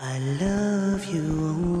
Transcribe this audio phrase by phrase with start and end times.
[0.00, 1.77] I love you,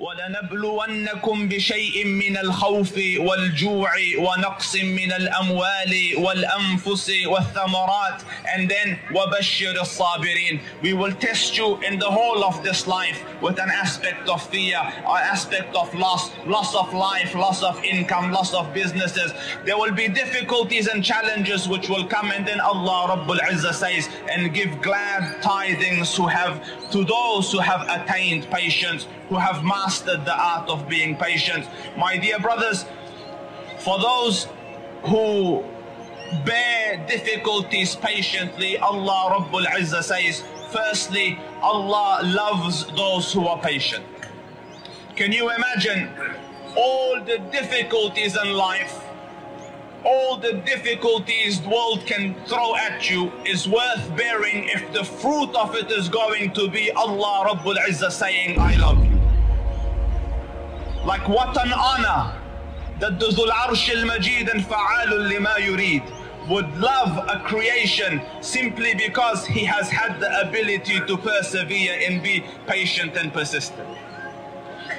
[0.00, 8.22] ولنبلونكم بشيء من الخوف والجوع ونقص من الأموال والأنفس والثمرات
[8.54, 13.58] and then وبشر الصابرين we will test you in the whole of this life with
[13.58, 18.54] an aspect of fear an aspect of loss loss of life loss of income loss
[18.54, 19.32] of businesses
[19.64, 24.08] there will be difficulties and challenges which will come and then Allah Rabbul Izzah says
[24.30, 26.54] and give glad tidings who have
[26.92, 31.67] to those who have attained patience who have mastered the art of being patient.
[31.97, 32.85] My dear brothers,
[33.79, 34.47] for those
[35.03, 35.63] who
[36.45, 44.05] bear difficulties patiently, Allah Rabbul Izzah says, firstly, Allah loves those who are patient.
[45.15, 46.09] Can you imagine
[46.75, 48.99] all the difficulties in life
[50.05, 55.55] all the difficulties the world can throw at you is worth bearing if the fruit
[55.55, 59.12] of it is going to be Allah Rabbul Izzah saying, I love you.
[61.05, 62.33] Like what an honor
[62.99, 66.03] that the Dhul Arsh al-Majid and Fa'alul lima yurid
[66.47, 72.43] would love a creation simply because he has had the ability to persevere and be
[72.67, 73.87] patient and persistent.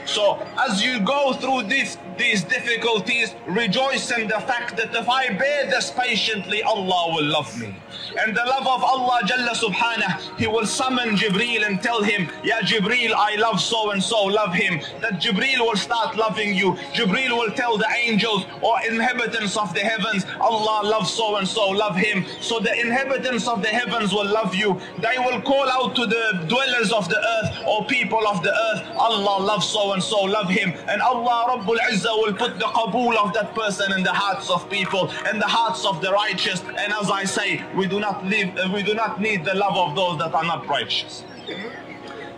[0.07, 5.31] So as you go through this, these difficulties, rejoice in the fact that if I
[5.31, 7.75] bear this patiently, Allah will love me.
[8.19, 12.61] And the love of Allah Jalla Subhanah, He will summon Jibreel and tell him, Ya
[12.61, 14.81] Jibreel, I love so and so, love him.
[15.01, 16.73] That Jibreel will start loving you.
[16.93, 21.71] Jibreel will tell the angels or inhabitants of the heavens, Allah loves so and so,
[21.71, 22.27] love him.
[22.41, 24.79] So the inhabitants of the heavens will love you.
[24.99, 28.97] They will call out to the dwellers of the earth or people of the earth,
[28.97, 30.75] Allah loves so and so, love him.
[30.89, 34.69] And Allah Rabbul Izzah will put the qabool of that person in the hearts of
[34.69, 36.61] people, in the hearts of the righteous.
[36.63, 39.77] And as I say, we do not live, uh, we do not need the love
[39.77, 41.25] of those that are not righteous.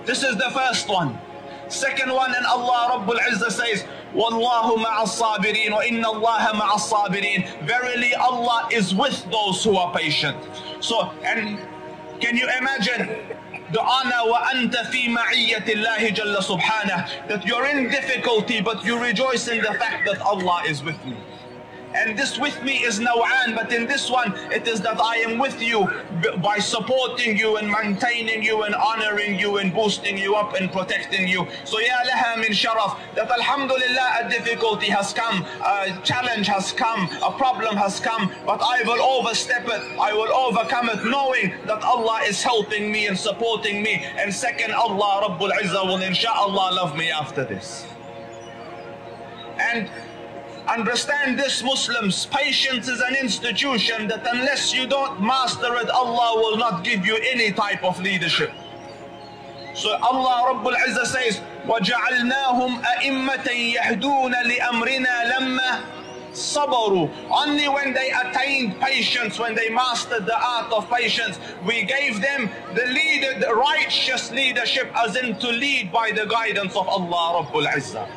[0.04, 1.18] This is the first one
[1.68, 3.84] second one, and Allah Rabbul Izzah says,
[4.14, 7.66] Wallahu ma'as sabirin wa inna Allah ma'as sabirin.
[7.66, 10.36] Verily Allah is with those who are patient.
[10.80, 11.58] So, and
[12.20, 13.18] can you imagine
[17.28, 21.16] that you're in difficulty but you rejoice in the fact that Allah is with me.
[21.96, 25.38] And this with me is naw'an, but in this one, it is that I am
[25.38, 25.88] with you
[26.42, 31.26] by supporting you and maintaining you and honoring you and boosting you up and protecting
[31.26, 31.46] you.
[31.64, 37.08] So ya laha min sharaf, that alhamdulillah a difficulty has come, a challenge has come,
[37.22, 41.82] a problem has come, but I will overstep it, I will overcome it knowing that
[41.82, 44.04] Allah is helping me and supporting me.
[44.18, 47.86] And second, Allah Rabbul Izzah will inshallah love me after this.
[49.58, 49.88] And
[50.67, 56.57] Understand this Muslims, patience is an institution that unless you don't master it, Allah will
[56.57, 58.51] not give you any type of leadership.
[59.73, 65.81] So Allah Rabbul Izzah says, وَجَعَلْنَاهُمْ أَئِمَّةً يَهْدُونَ لِأَمْرِنَا لَمَّا
[66.33, 72.21] صبروا only when they attained patience when they mastered the art of patience we gave
[72.21, 77.43] them the leader the righteous leadership as in to lead by the guidance of Allah
[77.43, 78.07] Rabbul Izzah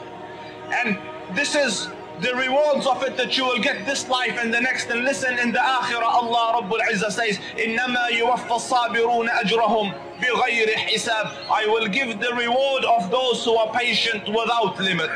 [0.73, 0.97] and
[1.37, 1.89] this is
[2.21, 5.37] the rewards of it that you will get this life and the next and listen
[5.39, 9.93] in the akhirah Allah Rabbul Izzah says إنما يوفى الصابرون أجرهم
[10.23, 15.11] بغير حساب I will give the reward of those who are patient without limit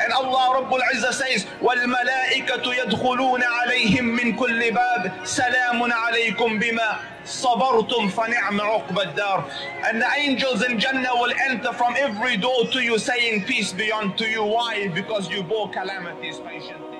[0.00, 8.08] And Allah Rabbul Izzah says والملائكة يدخلون عليهم من كل باب سلام عليكم بما صبرتم
[8.08, 9.44] فنعم عقب الدار
[9.84, 13.92] and the angels in Jannah will enter from every door to you saying peace be
[13.92, 16.99] unto you why because you bore calamities patiently